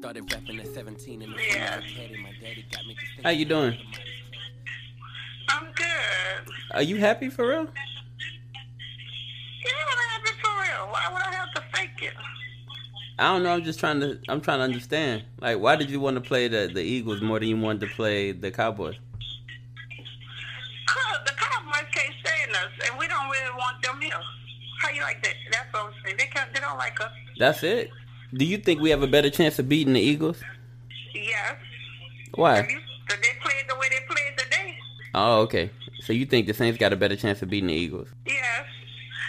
[0.00, 1.78] Started rapping at 17 and Yeah.
[2.22, 3.76] my daddy got me to How you doing?
[5.50, 6.54] I'm good.
[6.70, 7.66] Are you happy for real?
[9.62, 10.88] Yeah, what happened for real?
[10.90, 12.14] Why would I have to fake it?
[13.18, 13.52] I don't know.
[13.52, 14.18] I'm just trying to.
[14.30, 15.24] I'm trying to understand.
[15.38, 17.94] Like, why did you want to play the the Eagles more than you wanted to
[17.94, 18.96] play the Cowboys?
[20.86, 24.18] Cause the Cowboys can't stand us, and we don't really want them here.
[24.80, 25.34] How you like that?
[25.52, 26.16] That's what I'm saying.
[26.16, 26.54] They can't.
[26.54, 27.12] They don't like us.
[27.38, 27.90] That's it.
[28.32, 30.40] Do you think we have a better chance of beating the Eagles?
[31.12, 31.56] Yes.
[32.34, 32.62] Why?
[32.62, 32.68] They
[33.42, 34.76] played the way they played today.
[35.14, 35.70] Oh, okay.
[36.00, 38.08] So you think the Saints got a better chance of beating the Eagles?
[38.26, 38.66] Yes.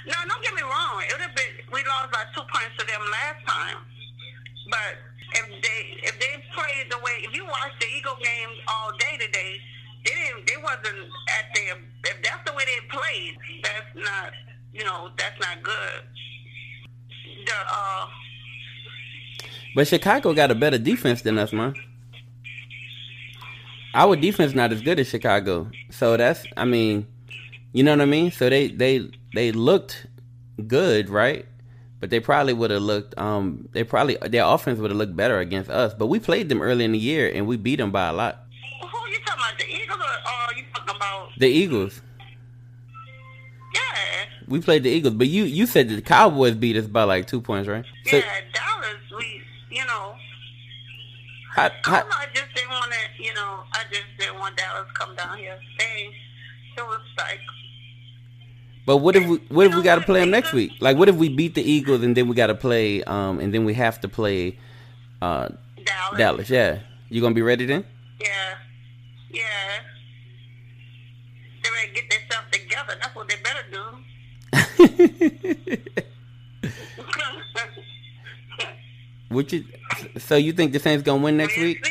[0.06, 1.02] No, don't get me wrong.
[1.02, 3.78] It would have been we lost by two points to them last time.
[4.70, 4.98] But
[5.34, 9.18] if they if they played the way if you watch the Eagle games all day
[9.18, 9.58] today,
[10.06, 14.34] they didn't they wasn't at their if that's the way they played, that's not
[14.74, 16.06] you know, that's not good.
[17.46, 18.06] The uh
[19.76, 21.74] But Chicago got a better defense than us, man.
[23.94, 27.08] Our defense not as good as Chicago, so that's I mean,
[27.74, 28.32] you know what I mean.
[28.32, 30.08] So they they they looked
[30.68, 31.46] good, right?
[32.00, 33.18] But they probably would have looked.
[33.18, 35.94] Um, they probably their offense would have looked better against us.
[35.94, 38.46] But we played them early in the year and we beat them by a lot.
[38.82, 39.60] who you talking about?
[39.60, 42.02] The Eagles or, you talking about The Eagles,
[43.76, 44.26] Yeah.
[44.48, 47.42] we played the Eagles, but you you said the Cowboys beat us by like two
[47.42, 47.86] points, right?
[48.06, 48.24] So yeah,
[49.72, 50.16] you know
[51.56, 55.16] how, how, I just didn't want to, you know, I just didn't want Dallas come
[55.16, 55.58] down here.
[55.80, 56.10] They,
[56.78, 57.40] it was like,
[58.86, 60.72] But what if we what if we got to play them next week?
[60.80, 63.54] Like what if we beat the Eagles and then we got to play um and
[63.54, 64.58] then we have to play
[65.22, 65.50] uh
[65.86, 66.18] Dallas.
[66.18, 66.50] Dallas?
[66.50, 67.86] Yeah, you gonna be ready then?
[68.20, 68.56] Yeah.
[69.30, 69.82] Yeah.
[71.64, 72.94] They better get themselves together.
[73.02, 73.84] That's what they better do.
[79.32, 79.64] What you?
[80.18, 81.88] So you think the Saints gonna win next week?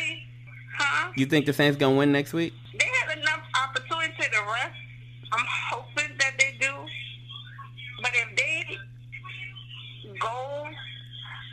[0.77, 1.11] Huh?
[1.15, 2.53] You think the Saints gonna win next week?
[2.77, 4.77] They have enough opportunity to rest.
[5.31, 6.71] I'm hoping that they do.
[8.03, 8.77] But if they
[10.19, 10.67] go,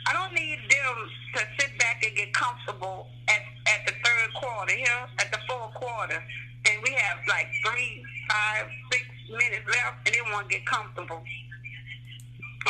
[0.05, 0.95] I don't need them
[1.33, 5.73] to sit back and get comfortable at, at the third quarter here, at the fourth
[5.73, 6.21] quarter.
[6.69, 11.23] And we have like three, five, six minutes left, and they want to get comfortable.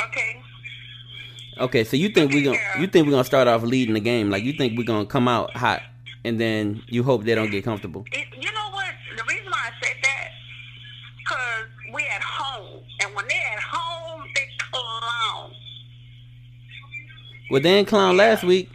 [0.07, 0.41] Okay?
[1.59, 4.29] Okay, so you think we're gonna you think we're gonna start off leading the game?
[4.29, 5.81] Like you think we're gonna come out hot
[6.23, 8.05] and then you hope they don't get comfortable?
[8.11, 8.93] It, you know what?
[9.17, 10.29] The reason why I said that,
[11.17, 12.81] because we at home.
[13.01, 15.51] And when they're at home, they clown.
[17.51, 18.69] Well, they didn't clown last week.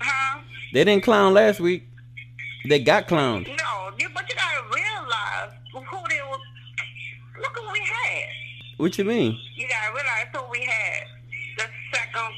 [0.00, 0.40] Huh?
[0.72, 1.88] They didn't clown last week.
[2.68, 3.46] They got clowned.
[3.46, 6.40] No, you, but you gotta realize who they was.
[7.40, 8.28] Look at what we had.
[8.76, 9.38] What you mean?
[9.56, 11.04] You gotta realize who we had.
[11.58, 12.32] The second,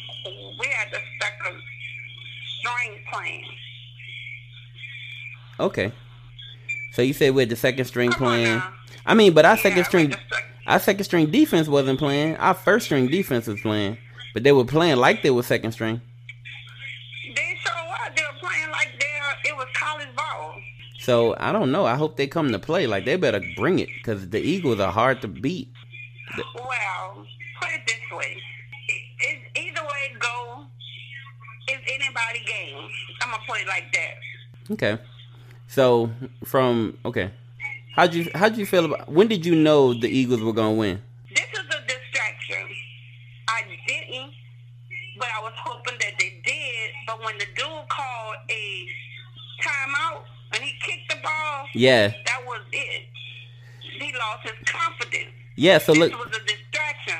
[0.59, 1.60] we had the second
[2.59, 3.44] string playing.
[5.60, 5.92] Okay.
[6.92, 8.62] So you said we're the second string Come playing.
[9.06, 12.37] I mean, but our Yeah, second string the sec- our second string defense wasn't playing.
[12.37, 13.98] Our first string defense was playing.
[14.32, 16.00] But they were playing like they were second string.
[17.34, 18.10] They sure was.
[18.16, 20.54] They were playing like they it was college ball.
[21.00, 21.84] So I don't know.
[21.84, 22.86] I hope they come to play.
[22.86, 25.69] Like they better bring it because the Eagles are hard to beat.
[26.36, 27.26] Well,
[27.60, 28.36] put it this way:
[29.21, 30.65] it, either way it go,
[31.69, 32.88] it's anybody game.
[33.22, 34.72] I'm gonna put it like that.
[34.72, 34.98] Okay.
[35.75, 36.09] So
[36.45, 37.33] from okay,
[37.97, 41.03] how'd you how'd you feel about when did you know the Eagles were gonna win?
[41.35, 42.65] This is a distraction.
[43.49, 44.31] I didn't,
[45.19, 46.91] but I was hoping that they did.
[47.09, 48.87] But when the dude called a
[49.67, 53.03] timeout and he kicked the ball, Yeah, that was it.
[53.99, 55.33] He lost his confidence.
[55.57, 55.79] yeah.
[55.79, 57.19] So this look, was a distraction.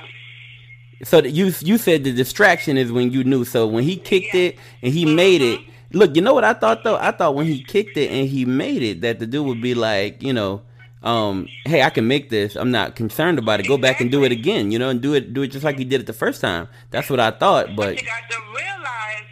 [1.03, 3.45] so you you said the distraction is when you knew.
[3.45, 4.43] So when he kicked Yeah.
[4.43, 5.71] it and he made it, mm-hmm.
[5.95, 6.97] Look, you know what I thought though?
[6.97, 9.75] I thought when he kicked it and he made it, that the dude would be
[9.75, 10.63] like, you know,
[11.03, 12.57] um, hey, I can make this.
[12.57, 13.69] I'm not concerned about it.
[13.69, 15.79] Go back and do it again, you know, and do it do it just like
[15.79, 16.69] he did it the first time.
[16.91, 17.77] That's what I thought.
[17.77, 19.29] But But you got to realize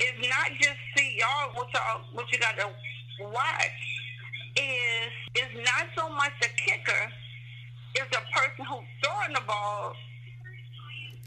[0.00, 2.70] it's not just see y'all what y'all what you got to
[3.20, 3.70] watch
[4.56, 7.12] is it's not so much the kicker,
[7.94, 9.92] it's the person who's throwing the ball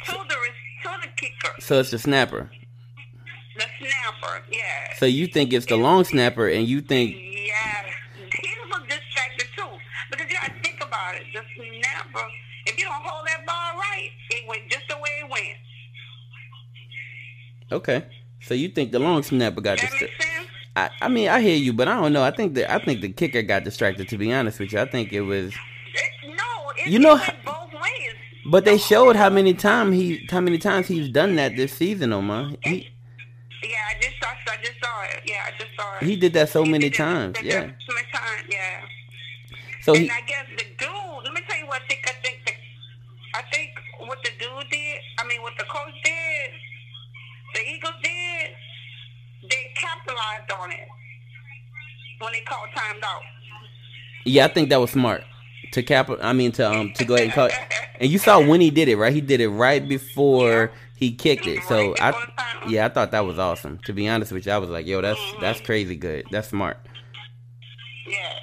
[0.05, 0.35] to the
[0.83, 2.49] to the kicker, so it's the snapper.
[4.93, 4.99] The snapper.
[4.99, 4.99] Yeah.
[4.99, 7.85] So you think it's the long snapper, and you think Yeah,
[8.41, 9.67] he was distracted too.
[10.11, 11.23] Because you gotta think about it.
[11.33, 12.25] The snapper,
[12.65, 15.57] if you don't hold that ball right, it went just the way it went.
[17.71, 18.05] okay.
[18.41, 20.09] So you think the long snapper got distracted?
[20.75, 22.23] I, I mean, I hear you, but I don't know.
[22.23, 24.09] I think that I think the kicker got distracted.
[24.09, 25.53] To be honest with you, I think it was.
[25.53, 28.13] It, no, it, You know it how- went both ways.
[28.45, 32.09] But they showed how many time he how many times he's done that this season,
[32.09, 32.57] man.
[32.63, 32.89] He,
[34.63, 35.21] just saw it.
[35.25, 36.05] Yeah, I just saw it.
[36.05, 37.35] He did that so He many did that- times.
[37.43, 37.69] Yeah.
[37.87, 38.81] So many times, yeah.
[39.83, 41.23] So and he I guess the dude.
[41.23, 42.01] Let me tell you what I think.
[42.07, 42.53] I think the,
[43.35, 43.69] I think
[44.07, 44.97] what the dude did.
[45.19, 46.49] I mean, what the coach did.
[47.55, 48.49] The Eagles did.
[49.49, 50.87] They capitalized on it
[52.19, 53.21] when they called timed out.
[54.25, 55.23] Yeah, I think that was smart
[55.73, 56.09] to cap.
[56.21, 57.51] I mean, to um to go ahead and cut.
[57.99, 59.13] And you saw when he did it, right?
[59.13, 61.63] He did it right before he kicked it.
[61.63, 62.69] So Right I, before the time.
[62.69, 63.79] yeah, I thought that was awesome.
[63.85, 66.25] To be honest with you, I was like, yo, that's that's crazy good.
[66.31, 66.77] That's smart.
[68.07, 68.33] Yeah.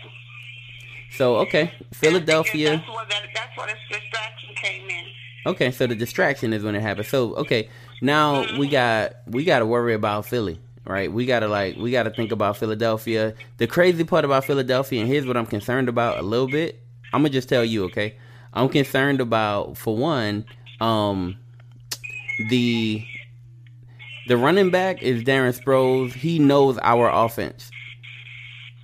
[1.16, 2.70] So okay, And I think Philadelphia.
[2.76, 5.04] That's what that, that's where the distraction came in.
[5.46, 7.08] Okay, so the distraction is when it happens.
[7.08, 7.68] So okay,
[8.02, 11.12] now we got we got to worry about Philly, right?
[11.12, 13.34] We got to like we got to think about Philadelphia.
[13.58, 16.80] The crazy part about Philadelphia, and here's what I'm concerned about a little bit.
[17.12, 18.16] I'm gonna just tell you, okay?
[18.52, 20.44] I'm concerned about for one,
[20.80, 21.38] um,
[22.38, 23.04] the
[24.28, 26.12] the running back is Darren Sproles.
[26.14, 27.72] He knows our offense,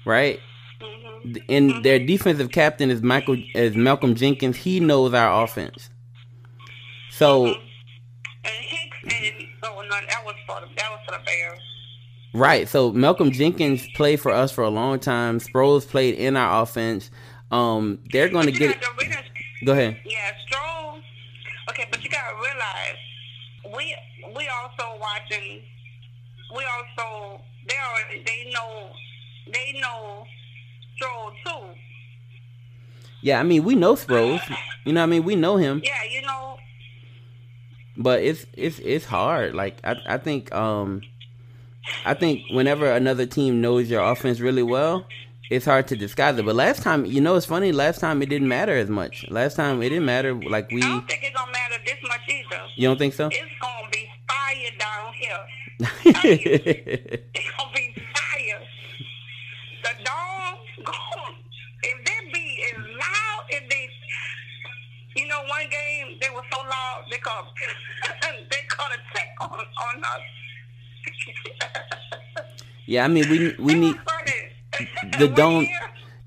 [0.05, 0.41] right?
[0.81, 4.57] hmm And their defensive captain is Michael is Malcolm Jenkins.
[4.59, 5.91] He knows our offense.
[7.09, 7.57] So
[8.45, 11.61] And Hicks and oh no, that was for the that was for the Bears.
[12.33, 15.39] right, so Malcolm Jenkins played for us for a long time.
[15.39, 17.11] Sproles played in our offense.
[17.51, 18.81] Um, they're going to get it.
[18.81, 19.07] got to
[19.65, 19.97] Go ahead.
[20.05, 21.01] Yeah, Stroll.
[21.71, 22.97] Okay, but you gotta realize
[23.75, 23.95] we
[24.37, 25.63] we also watching.
[26.55, 28.91] We also they already they know
[29.53, 30.25] they know
[30.97, 31.75] Stroll too.
[33.23, 34.41] Yeah, I mean we know Sproles.
[34.85, 36.59] You know, what I mean we know him, Yeah, you know.
[37.97, 39.55] but it's it's it's hard.
[39.55, 41.01] Like I I think um
[42.05, 45.07] I think whenever another team knows your offense really well,
[45.51, 46.45] it's hard to disguise it.
[46.45, 47.73] But last time, you know, it's funny.
[47.73, 49.27] Last time it didn't matter as much.
[49.31, 50.35] Last time it didn't matter.
[50.35, 52.63] Like we, I don't think it's gonna matter this much either.
[52.75, 53.29] you don't think so?
[53.29, 55.43] It's gonna be fire down here.
[57.35, 58.61] It's gonna be fire.
[59.85, 61.37] The dog going
[61.83, 63.89] if they be as loud if they
[65.17, 67.47] you know, one game they were so loud they called
[68.51, 70.21] they called a check on on us.
[72.87, 73.97] yeah, I mean we we need.
[75.19, 75.67] The dome.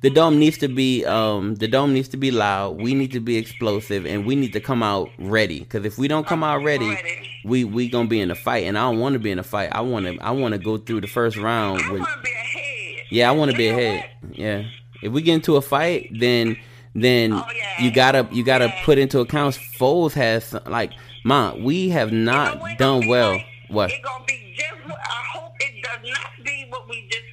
[0.01, 2.81] The dome needs to be um the dome needs to be loud.
[2.81, 5.59] We need to be explosive, and we need to come out ready.
[5.59, 6.97] Because if we don't come out ready,
[7.44, 8.63] we we gonna be in a fight.
[8.65, 9.69] And I don't want to be in a fight.
[9.74, 12.00] I want to I want to go through the first round I with.
[12.01, 13.06] wanna be ahead.
[13.09, 14.09] Yeah, I want to be ahead.
[14.31, 14.63] Yeah.
[15.01, 16.56] If we get into a fight, then
[16.95, 17.83] then Oh, yeah.
[17.83, 18.83] you gotta you gotta Yeah.
[18.86, 20.91] put into account Foles has some- like
[21.25, 23.33] man, we have You know not done well.
[23.33, 23.45] like?
[23.68, 23.91] What?
[23.91, 24.71] It gonna be just.
[24.89, 27.24] what- I hope it does not be what we just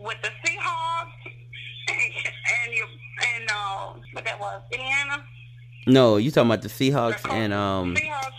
[0.00, 1.12] with the Seahawks
[1.88, 1.98] and,
[2.64, 2.84] and you
[3.36, 5.22] and uh, what that was Indiana.
[5.86, 7.34] No, you talking about the The Seahawks Colts.
[7.34, 8.32] and um Seahawks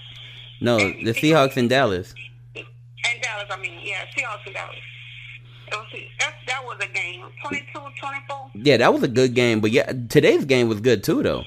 [0.62, 2.14] no the Seahawks in Dallas.
[2.56, 3.46] and Dallas.
[3.50, 4.76] I mean, yeah, Seahawks in Dallas.
[5.72, 5.88] Was,
[6.20, 7.24] that, that was a game.
[7.48, 7.66] 22,
[7.98, 8.52] 24?
[8.56, 9.62] Yeah, that was a good game.
[9.62, 11.44] But yeah, today's game was good too, though.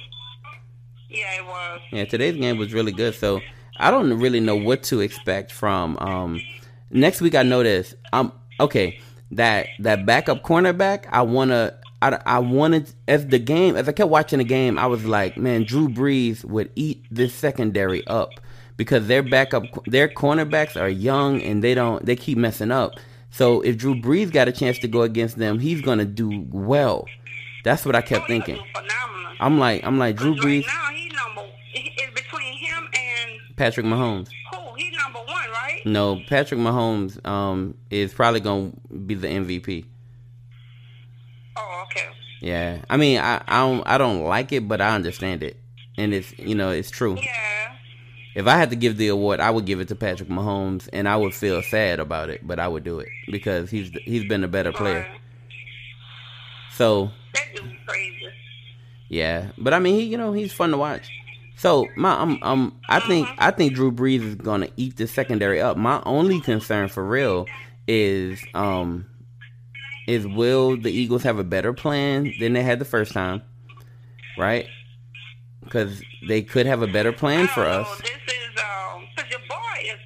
[1.11, 1.81] Yeah, it was.
[1.93, 3.15] Yeah, today's game was really good.
[3.15, 3.41] So
[3.77, 6.41] I don't really know what to expect from um
[6.91, 7.35] next week.
[7.35, 7.95] I know this.
[8.15, 8.99] Um, okay,
[9.37, 11.07] that that backup cornerback.
[11.11, 11.75] I wanna.
[12.03, 15.39] I, I wanted as the game as I kept watching the game, I was like,
[15.39, 18.29] man, Drew Brees would eat this secondary up
[18.77, 22.93] because their backup, their cornerbacks are young and they don't, they keep messing up.
[23.31, 27.07] So if Drew Brees got a chance to go against them, he's gonna do well.
[27.65, 28.59] That's what I kept Oh, thinking.
[29.41, 31.51] I'm like, I'm like Drew Right Brees, now, number.
[31.73, 34.29] It's between him and Patrick Mahomes.
[34.53, 34.75] who?
[34.77, 35.81] He's number one, right?
[35.87, 38.73] No, Patrick Mahomes um is probably gonna
[39.07, 39.85] be the MVP.
[41.57, 42.07] Oh, okay.
[42.41, 45.57] Yeah, I mean, I I don't I don't like it, but I understand it,
[45.97, 47.17] and it's you know it's true.
[47.17, 47.31] Yeah.
[48.35, 51.09] If I had to give the award, I would give it to Patrick Mahomes, and
[51.09, 54.43] I would feel sad about it, but I would do it because he's he's been
[54.43, 55.07] a better player.
[56.73, 58.27] So That dude's crazy.
[59.09, 61.09] yeah, but I mean, he you know he's fun to watch.
[61.57, 65.61] So my um um I think I think Drew Brees is gonna eat the secondary
[65.61, 65.77] up.
[65.77, 67.47] My only concern for real
[67.87, 69.07] is um
[70.07, 73.43] is will the Eagles have a better plan than they had the first time,
[74.39, 74.67] right?
[75.63, 77.87] Because they could have a better plan for us.
[77.87, 77.95] know.
[77.97, 79.99] This is um, cause your boy is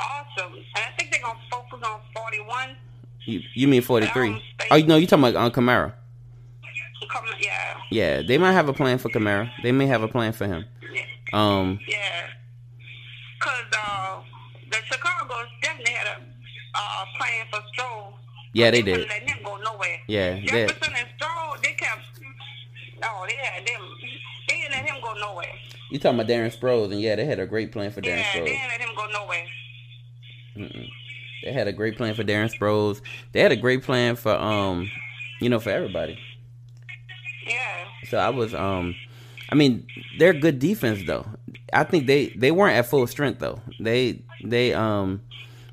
[0.00, 2.76] awesome, and I think they're gonna focus on forty one.
[3.24, 4.40] You, you mean forty three?
[4.70, 5.92] Oh no, you talking about on Kamara?
[7.12, 9.50] Come, yeah, Yeah, they might have a plan for Kamara.
[9.62, 10.64] They may have a plan for him.
[10.92, 12.26] yeah, Um, yeah.
[13.38, 14.20] Cause uh,
[14.70, 16.20] the Chicago's definitely had a
[17.20, 18.14] uh, for Stroll.
[18.52, 18.98] yeah, they They did.
[19.08, 19.98] wouldn't him go nowhere.
[20.06, 22.02] Yeah, they, Jefferson and Stroll, they kept.
[23.02, 23.82] Oh, they had them.
[24.48, 25.52] They didn't let him go nowhere.
[25.90, 28.40] you talking about Darren Sproles, and yeah, they had a great plan for Darren Yeah,
[28.40, 29.44] they didn't let him go nowhere.
[30.56, 30.88] Mm-mm.
[31.44, 33.00] They had a great plan for Darren Sproles.
[33.32, 34.90] They had a great plan for um,
[35.40, 36.18] you know, for everybody.
[37.46, 37.84] Yeah.
[38.08, 38.94] So I was um,
[39.50, 39.86] I mean,
[40.18, 41.26] they're good defense though.
[41.72, 43.60] I think they they weren't at full strength though.
[43.78, 45.22] They they um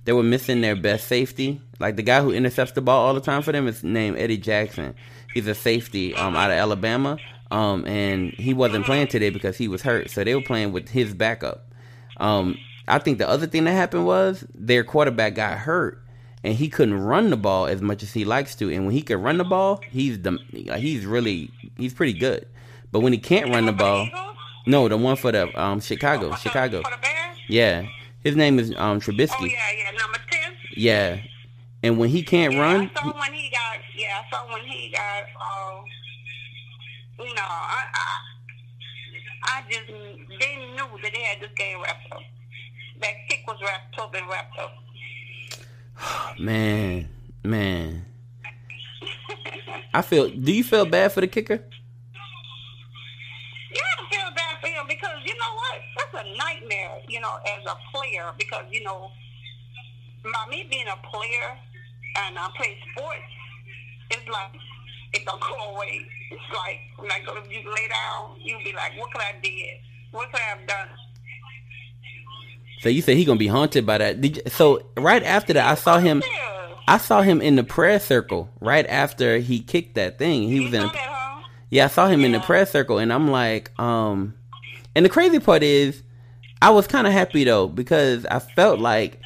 [0.05, 1.61] they were missing their best safety.
[1.79, 4.37] Like the guy who intercepts the ball all the time for them is named Eddie
[4.37, 4.95] Jackson.
[5.33, 7.17] He's a safety um out of Alabama.
[7.51, 10.09] Um and he wasn't playing today because he was hurt.
[10.09, 11.71] So they were playing with his backup.
[12.17, 12.57] Um
[12.87, 16.03] I think the other thing that happened was their quarterback got hurt
[16.43, 18.69] and he couldn't run the ball as much as he likes to.
[18.69, 20.37] And when he can run the ball, he's the
[20.77, 22.45] he's really he's pretty good.
[22.91, 24.07] But when he can't run the ball,
[24.67, 26.81] no, the one for the um Chicago, Chicago.
[26.83, 27.37] For the Bears?
[27.47, 27.85] Yeah,
[28.23, 29.35] his name is um Trubisky.
[29.39, 29.91] Oh, yeah, yeah.
[29.97, 30.53] Number 10?
[30.75, 31.19] Yeah,
[31.83, 34.63] and when he can't Yeah, run, I saw when he got, yeah, I saw when
[34.65, 35.81] he got, uh,
[37.19, 38.19] you know, I, I,
[39.45, 42.21] I just, they knew that they had this game wrapped up.
[43.01, 44.73] That kick was wrapped up and wrapped up.
[46.39, 47.09] man,
[47.43, 48.05] man,
[49.93, 50.29] I feel.
[50.29, 51.63] Do you feel bad for the kicker?
[53.73, 55.81] Yeah, I feel bad for him because you know what?
[55.97, 59.09] That's a nightmare, you know, as a player because you know,
[60.23, 61.57] by me being a player
[62.27, 63.31] and I play sports,
[64.11, 64.51] it's like
[65.13, 66.05] it don't go away.
[66.31, 69.35] It's like when I go to you lay down, you be like, what could I
[69.41, 69.77] did?
[70.11, 70.87] What could I have done?
[72.81, 74.19] So you say he gonna be haunted by that?
[74.19, 76.21] Did you, so right after that, I saw him.
[76.85, 80.49] I saw him in the prayer circle right after he kicked that thing.
[80.49, 80.83] He was in.
[80.83, 80.91] A.
[81.69, 84.35] Yeah, I saw him in the prayer circle, and I'm like, um,
[84.93, 86.03] and the crazy part is,
[86.63, 89.19] I was kind of happy though because I felt like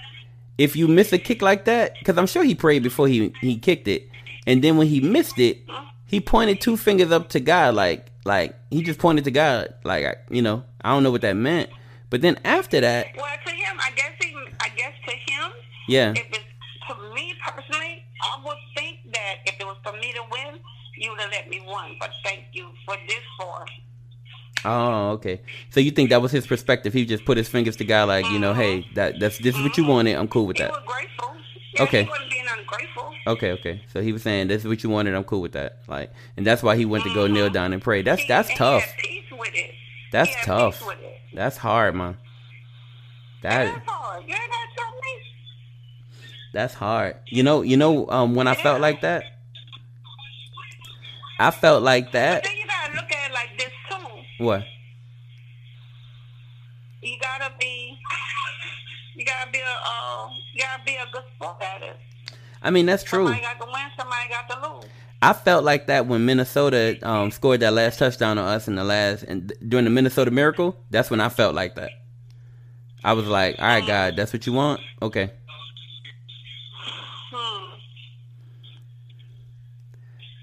[0.58, 3.58] if you miss a kick like that, because I'm sure he prayed before he he
[3.58, 4.10] kicked it,
[4.48, 5.60] and then when he missed it,
[6.06, 10.04] he pointed two fingers up to God, like like he just pointed to God, like
[10.06, 11.70] I- you know, I don't know what that meant,
[12.10, 15.52] but then after that, Well, to him, I guess he, I guess to him,
[15.88, 16.44] yeah, if it's
[16.90, 20.60] to me personally, I would think that if it was for me to win,
[20.98, 21.98] you would have let me win.
[22.00, 23.66] But thank you for this for.
[24.66, 26.94] Oh okay, so you think that was his perspective?
[26.94, 29.62] He just put his fingers to God, like you know, hey, that that's this is
[29.62, 30.72] what you wanted, I'm cool with that.
[31.74, 32.04] Yeah, Okay.
[32.04, 33.14] He wasn't being ungrateful.
[33.28, 33.82] Okay, okay.
[33.94, 35.14] So he was saying this is what you wanted.
[35.14, 35.80] I'm cool with that.
[35.88, 38.02] Like, and that's why he went to go kneel down and pray.
[38.02, 38.84] That's that's tough.
[38.84, 38.98] He had
[39.30, 39.72] peace with it.
[40.12, 40.80] That's tough.
[40.80, 41.18] Peace with it.
[41.36, 42.18] That's hard, man.
[43.44, 44.24] That That's hard.
[44.28, 45.22] You ain't got tell me.
[46.54, 47.18] that's hard.
[47.28, 48.10] You know, you know.
[48.10, 49.24] Um, when I felt like that,
[51.40, 52.44] I felt like that.
[52.44, 54.24] Then you gotta look at it like this too.
[54.38, 54.64] What?
[57.02, 57.98] You gotta be.
[59.16, 59.64] You gotta be a.
[59.64, 61.98] Uh, you gotta be a good sport at it.
[62.62, 63.26] I mean, that's true.
[63.26, 63.84] Somebody got to win.
[63.98, 64.86] Somebody got to lose.
[65.22, 68.84] I felt like that when Minnesota um, scored that last touchdown on us in the
[68.84, 70.78] last and during the Minnesota Miracle.
[70.92, 71.92] That's when I felt like that.
[73.04, 74.82] I was like, all right, God, that's what you want.
[75.02, 75.32] Okay.
[77.32, 77.78] Hmm.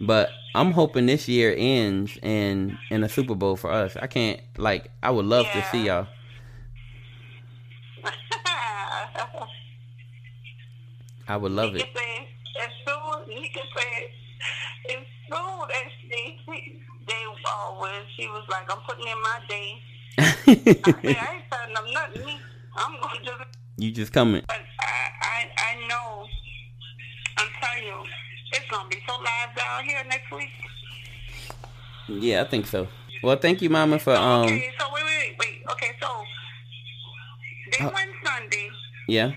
[0.00, 3.96] But I'm hoping this year ends in in a Super Bowl for us.
[3.96, 6.06] I can't like I would love to see y'all.
[11.26, 11.88] I would love he it.
[11.96, 12.28] say
[12.62, 14.11] as soon he can say
[14.90, 16.38] as soon as they
[17.06, 19.82] they uh, when she was like, I'm putting in my day.
[20.18, 22.38] I said, I ain't telling them nothing.
[22.76, 23.44] I'm gonna just.
[23.76, 24.42] you just coming.
[24.46, 26.26] But I I I know.
[27.37, 28.04] I'm telling you,
[28.54, 30.50] it's gonna be so live down here next week.
[32.08, 32.88] Yeah, I think so.
[33.23, 34.44] Well, thank you, Mama, for um.
[34.44, 35.62] okay, so wait, wait, wait.
[35.73, 36.08] Okay, so
[37.73, 38.68] they Uh, win Sunday.
[39.08, 39.32] Yeah,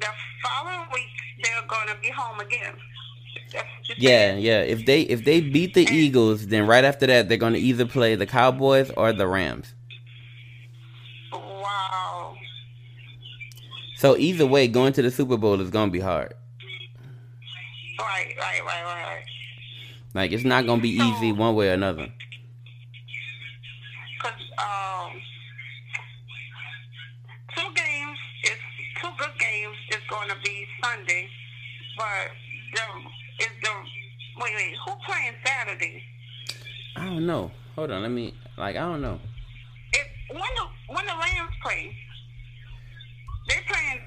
[0.00, 0.06] The
[0.44, 2.74] following week, they're gonna be home again.
[3.52, 4.60] That's what you yeah, yeah.
[4.60, 8.14] If they if they beat the Eagles, then right after that they're gonna either play
[8.14, 9.74] the Cowboys or the Rams.
[11.32, 12.34] Wow.
[13.96, 16.34] So either way, going to the Super Bowl is gonna be hard.
[17.98, 19.24] Right, right, right, right, right.
[20.14, 22.08] Like it's not gonna be easy one way or another.
[24.22, 25.12] Cause um,
[27.54, 28.58] two games is
[29.00, 31.28] two good games is going to be Sunday,
[31.96, 32.30] but
[32.74, 33.70] the is the
[34.40, 36.02] wait wait who playing Saturday?
[36.96, 37.50] I don't know.
[37.74, 39.18] Hold on, let me like I don't know.
[39.92, 41.94] It when the when the Rams play,
[43.48, 44.00] they playing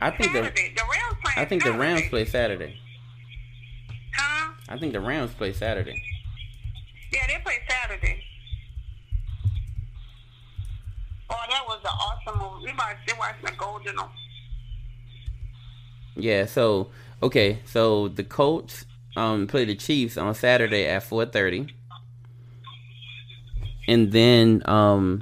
[0.00, 0.74] I think Saturday.
[0.74, 1.38] The Rams playing.
[1.38, 2.76] I think the Rams play Saturday.
[4.68, 6.02] I think the Rams play Saturday.
[7.12, 8.22] Yeah, they play Saturday.
[11.28, 12.66] Oh, that was an awesome movie.
[12.66, 13.96] We about to watch the Golden.
[16.14, 16.90] Yeah, so
[17.22, 18.84] okay, so the Colts
[19.16, 21.74] um play the Chiefs on Saturday at four thirty.
[23.88, 25.20] And then um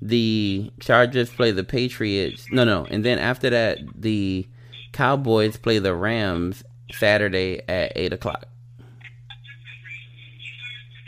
[0.00, 2.46] the Chargers play the Patriots.
[2.50, 4.46] No, no, and then after that the
[4.92, 6.62] Cowboys play the Rams
[6.92, 8.46] Saturday at eight o'clock.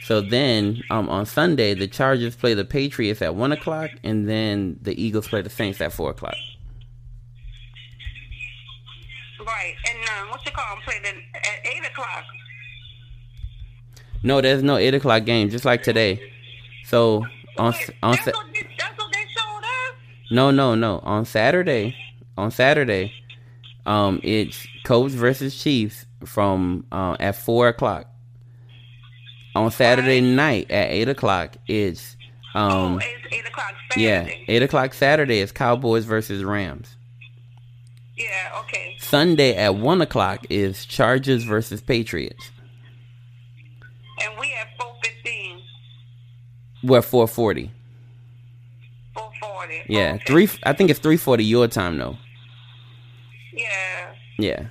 [0.09, 4.79] So then um, on Sunday, the Chargers play the Patriots at one o'clock, and then
[4.81, 6.35] the Eagles play the Saints at four o'clock.
[9.39, 10.83] Right, and um, what you call them?
[10.83, 12.25] Play the, at eight o'clock.
[14.23, 16.23] No, there's no eight o'clock game, just like today.
[16.87, 17.27] So
[17.59, 19.95] on on that's, Sa- what, they- that's what they showed us.
[20.31, 21.95] no no no on Saturday
[22.39, 23.13] on Saturday,
[23.85, 28.07] um, it's Colts versus Chiefs from uh, at four o'clock.
[29.55, 32.17] On Saturday night at eight o'clock, it's
[32.55, 36.97] um oh, it's eight o'clock yeah eight o'clock Saturday is Cowboys versus Rams.
[38.17, 38.97] Yeah, okay.
[39.01, 42.51] Sunday at one o'clock is Chargers versus Patriots.
[44.25, 45.63] And we at four fifteen,
[46.83, 47.71] We're four forty.
[49.15, 49.83] four forty.
[49.89, 50.25] Yeah, okay.
[50.27, 50.49] three.
[50.65, 52.19] I think it's three forty your time though.
[53.53, 54.15] Yeah.
[54.39, 54.67] Yeah.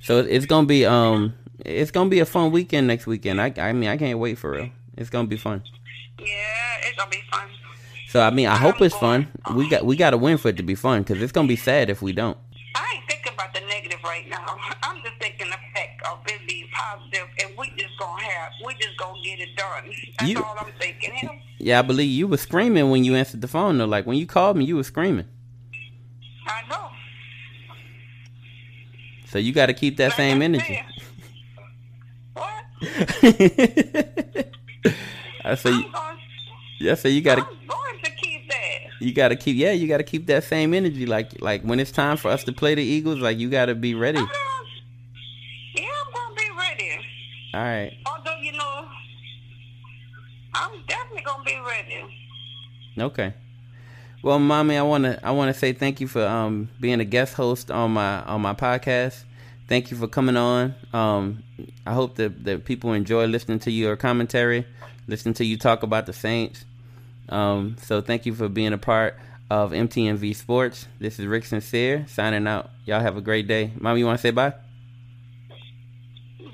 [0.00, 3.40] So it's gonna be um it's gonna be a fun weekend next weekend.
[3.40, 4.70] I I mean I can't wait for real.
[4.96, 5.62] It's gonna be fun.
[6.18, 6.26] Yeah,
[6.82, 7.48] it's gonna be fun.
[8.08, 9.28] So I mean I hope it's fun.
[9.54, 11.56] We got we got to win for it to be fun because it's gonna be
[11.56, 12.38] sad if we don't.
[12.76, 14.44] I ain't thinking about the negative right now.
[14.82, 18.74] I'm just thinking the fact of it being positive, and we just gonna have, we
[18.74, 19.90] just gonna get it done.
[20.18, 21.12] That's You- all I'm thinking.
[21.22, 21.34] You know?
[21.58, 23.84] Yeah, I believe you were screaming when you answered the phone though.
[23.86, 25.26] Like when you called me, you were screaming.
[26.46, 26.90] I know.
[29.26, 30.64] So you got to keep that Like same energy.
[30.74, 30.84] said.
[35.44, 36.18] I say, I'm
[36.80, 36.94] yeah.
[36.94, 38.78] So you got to I'm going to keep that.
[39.00, 39.72] you got to keep yeah.
[39.72, 41.06] You got to keep that same energy.
[41.06, 43.74] Like like when it's time for us to play the Eagles, like you got to
[43.74, 44.18] be ready.
[44.18, 44.30] Gonna,
[45.74, 46.90] yeah, I'm gonna be ready.
[47.54, 47.92] All right.
[48.06, 48.88] Although you know,
[50.54, 52.04] I'm definitely gonna be ready.
[52.98, 53.34] Okay.
[54.22, 57.70] Well, mommy, I wanna I wanna say thank you for um being a guest host
[57.70, 59.24] on my on my podcast.
[59.66, 60.74] Thank you for coming on.
[60.92, 61.42] Um,
[61.86, 64.66] I hope that that people enjoy listening to your commentary,
[65.06, 66.64] listening to you talk about the Saints.
[67.28, 69.18] Um, so thank you for being a part
[69.50, 70.86] of MTMV Sports.
[70.98, 72.70] This is Rick Sincere signing out.
[72.84, 73.72] Y'all have a great day.
[73.78, 74.52] Mom, you want to say bye?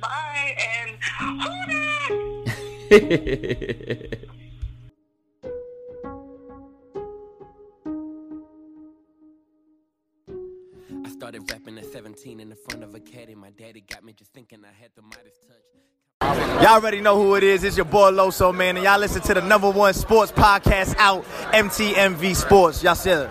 [0.01, 1.39] Bye and who
[2.91, 4.29] that?
[12.31, 13.35] 16 in the front of a caddy.
[13.35, 16.63] My daddy got me just thinking I had the Midas touch.
[16.63, 17.65] Y'all already know who it is.
[17.65, 18.77] It's your boy Loso, man.
[18.77, 22.83] And y'all listen to the number one sports podcast out, MTMV Sports.
[22.85, 23.29] Y'all see it.